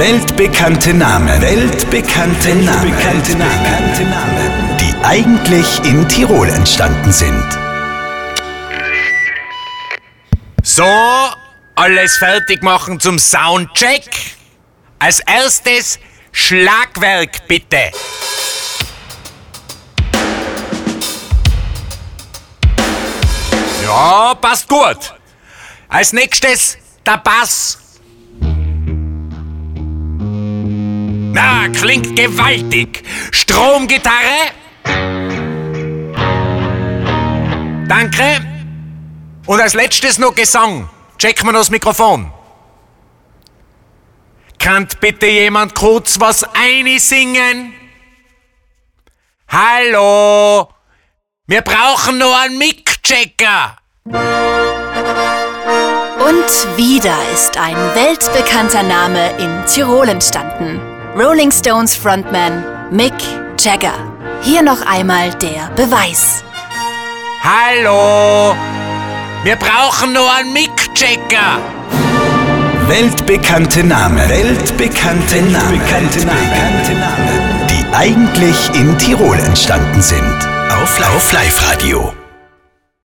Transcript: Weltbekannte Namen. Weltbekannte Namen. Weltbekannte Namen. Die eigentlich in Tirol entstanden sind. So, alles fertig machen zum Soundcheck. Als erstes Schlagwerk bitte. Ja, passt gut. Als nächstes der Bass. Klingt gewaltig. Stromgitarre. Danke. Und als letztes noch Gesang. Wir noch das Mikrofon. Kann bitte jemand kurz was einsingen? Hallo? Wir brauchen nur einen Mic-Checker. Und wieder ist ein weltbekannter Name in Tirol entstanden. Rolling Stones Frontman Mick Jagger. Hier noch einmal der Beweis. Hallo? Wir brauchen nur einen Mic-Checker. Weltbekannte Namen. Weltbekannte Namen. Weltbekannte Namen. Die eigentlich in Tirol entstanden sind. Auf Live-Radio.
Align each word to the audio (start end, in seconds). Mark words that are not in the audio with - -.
Weltbekannte 0.00 0.94
Namen. 0.94 1.42
Weltbekannte 1.42 2.54
Namen. 2.54 2.84
Weltbekannte 2.84 3.32
Namen. 4.04 4.76
Die 4.78 4.94
eigentlich 5.04 5.78
in 5.84 6.08
Tirol 6.08 6.48
entstanden 6.48 7.12
sind. 7.12 7.44
So, 10.62 10.86
alles 11.74 12.16
fertig 12.16 12.62
machen 12.62 12.98
zum 12.98 13.18
Soundcheck. 13.18 14.08
Als 14.98 15.20
erstes 15.20 15.98
Schlagwerk 16.32 17.46
bitte. 17.46 17.90
Ja, 23.84 24.34
passt 24.34 24.66
gut. 24.66 25.14
Als 25.90 26.14
nächstes 26.14 26.78
der 27.04 27.18
Bass. 27.18 27.89
Klingt 31.68 32.16
gewaltig. 32.16 33.02
Stromgitarre. 33.30 34.52
Danke. 37.88 38.40
Und 39.46 39.60
als 39.60 39.74
letztes 39.74 40.18
noch 40.18 40.34
Gesang. 40.34 40.88
Wir 41.18 41.52
noch 41.52 41.60
das 41.60 41.70
Mikrofon. 41.70 42.32
Kann 44.58 44.86
bitte 45.00 45.26
jemand 45.26 45.74
kurz 45.74 46.20
was 46.20 46.44
einsingen? 46.54 47.72
Hallo? 49.48 50.68
Wir 51.46 51.62
brauchen 51.62 52.18
nur 52.18 52.38
einen 52.38 52.58
Mic-Checker. 52.58 53.76
Und 56.28 56.76
wieder 56.76 57.16
ist 57.34 57.56
ein 57.56 57.76
weltbekannter 57.94 58.82
Name 58.82 59.30
in 59.38 59.64
Tirol 59.66 60.08
entstanden. 60.08 60.89
Rolling 61.16 61.50
Stones 61.50 61.96
Frontman 61.96 62.64
Mick 62.92 63.12
Jagger. 63.58 63.94
Hier 64.42 64.62
noch 64.62 64.80
einmal 64.86 65.30
der 65.34 65.68
Beweis. 65.74 66.44
Hallo? 67.42 68.54
Wir 69.42 69.56
brauchen 69.56 70.12
nur 70.12 70.32
einen 70.32 70.52
Mic-Checker. 70.52 71.58
Weltbekannte 72.86 73.82
Namen. 73.82 74.28
Weltbekannte 74.28 75.42
Namen. 75.42 75.80
Weltbekannte 75.80 76.20
Namen. 76.26 77.66
Die 77.68 77.84
eigentlich 77.92 78.70
in 78.74 78.96
Tirol 78.96 79.38
entstanden 79.40 80.00
sind. 80.00 80.38
Auf 80.70 80.96
Live-Radio. 81.32 82.14